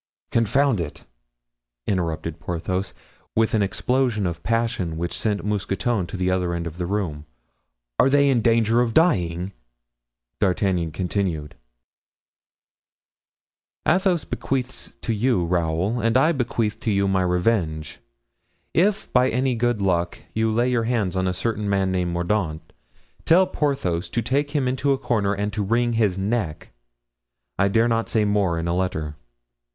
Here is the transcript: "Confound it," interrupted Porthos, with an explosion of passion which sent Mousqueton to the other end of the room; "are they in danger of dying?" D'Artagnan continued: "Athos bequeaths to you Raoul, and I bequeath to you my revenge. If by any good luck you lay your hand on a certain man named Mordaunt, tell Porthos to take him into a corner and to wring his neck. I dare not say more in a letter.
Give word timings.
"Confound 0.31 0.81
it," 0.81 1.05
interrupted 1.85 2.39
Porthos, 2.39 2.95
with 3.35 3.53
an 3.53 3.61
explosion 3.61 4.25
of 4.25 4.41
passion 4.41 4.97
which 4.97 5.15
sent 5.15 5.45
Mousqueton 5.45 6.07
to 6.07 6.17
the 6.17 6.31
other 6.31 6.55
end 6.55 6.65
of 6.65 6.79
the 6.79 6.87
room; 6.87 7.27
"are 7.99 8.09
they 8.09 8.27
in 8.27 8.41
danger 8.41 8.81
of 8.81 8.95
dying?" 8.95 9.51
D'Artagnan 10.39 10.91
continued: 10.91 11.53
"Athos 13.87 14.25
bequeaths 14.25 14.93
to 15.01 15.13
you 15.13 15.45
Raoul, 15.45 15.99
and 15.99 16.17
I 16.17 16.31
bequeath 16.31 16.79
to 16.79 16.89
you 16.89 17.07
my 17.07 17.21
revenge. 17.21 17.99
If 18.73 19.13
by 19.13 19.29
any 19.29 19.53
good 19.53 19.83
luck 19.83 20.17
you 20.33 20.51
lay 20.51 20.67
your 20.71 20.85
hand 20.85 21.15
on 21.15 21.27
a 21.27 21.31
certain 21.35 21.69
man 21.69 21.91
named 21.91 22.11
Mordaunt, 22.11 22.73
tell 23.23 23.45
Porthos 23.45 24.09
to 24.09 24.23
take 24.23 24.49
him 24.49 24.67
into 24.67 24.93
a 24.93 24.97
corner 24.97 25.35
and 25.35 25.53
to 25.53 25.61
wring 25.63 25.93
his 25.93 26.17
neck. 26.17 26.71
I 27.59 27.67
dare 27.67 27.87
not 27.87 28.09
say 28.09 28.25
more 28.25 28.57
in 28.57 28.67
a 28.67 28.73
letter. 28.73 29.15